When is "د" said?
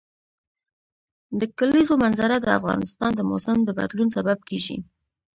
1.39-1.41, 2.41-2.47, 3.15-3.21, 3.63-3.69